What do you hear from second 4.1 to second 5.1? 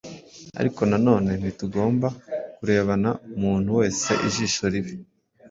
ijisho ribi,